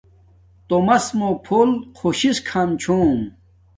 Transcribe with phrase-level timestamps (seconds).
[0.67, 3.17] تومس موہ پھول خوشس کھام چھوم